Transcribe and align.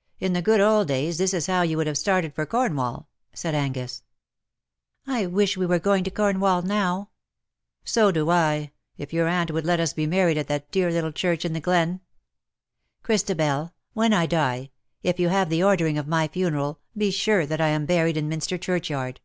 "In 0.24 0.34
the 0.34 0.40
good 0.40 0.60
pld 0.60 0.86
days 0.86 1.18
this 1.18 1.34
is 1.34 1.48
how 1.48 1.62
you 1.62 1.76
would 1.76 1.88
have 1.88 1.98
started 1.98 2.32
for 2.32 2.46
Cornwall," 2.46 3.08
said 3.32 3.56
Angus." 3.56 4.04
I 5.18 5.26
wish 5.26 5.56
we 5.56 5.66
were 5.66 5.80
going 5.80 6.04
to 6.04 6.12
Cornwall 6.12 6.62
now.'' 6.62 7.08
^^ 7.86 7.88
So 7.88 8.12
do 8.12 8.30
I, 8.30 8.70
if 8.98 9.12
your 9.12 9.26
aunt 9.26 9.50
would 9.50 9.64
let 9.64 9.80
us 9.80 9.92
be 9.92 10.06
married 10.06 10.38
at 10.38 10.46
that 10.46 10.70
dear 10.70 10.92
little 10.92 11.10
church 11.10 11.44
in 11.44 11.54
the 11.54 11.60
glen. 11.60 12.00
Christabel, 13.02 13.72
when 13.94 14.12
I 14.12 14.26
die, 14.26 14.70
if 15.02 15.18
you 15.18 15.28
have 15.30 15.48
the 15.50 15.64
ordering 15.64 15.98
of 15.98 16.06
my 16.06 16.28
funeral, 16.28 16.78
be 16.96 17.10
sure 17.10 17.44
that 17.44 17.60
I 17.60 17.66
am 17.70 17.84
buried 17.84 18.16
in 18.16 18.28
Minster 18.28 18.56
Churchyard." 18.56 19.20